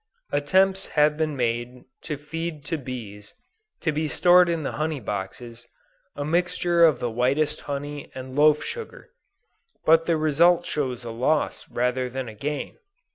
Attempts 0.31 0.87
have 0.97 1.15
been 1.15 1.37
made 1.37 1.83
to 2.01 2.17
feed 2.17 2.65
to 2.65 2.77
bees, 2.79 3.35
to 3.81 3.91
be 3.91 4.07
stored 4.07 4.49
in 4.49 4.63
the 4.63 4.71
honey 4.71 4.99
boxes, 4.99 5.67
a 6.15 6.25
mixture 6.25 6.83
of 6.83 6.99
the 6.99 7.11
whitest 7.11 7.61
honey 7.69 8.11
and 8.15 8.35
loaf 8.35 8.63
sugar; 8.63 9.11
but 9.85 10.07
the 10.07 10.17
result 10.17 10.65
shows 10.65 11.03
a 11.03 11.11
loss 11.11 11.69
rather 11.69 12.09
than 12.09 12.27
a 12.27 12.33
gain. 12.33 12.79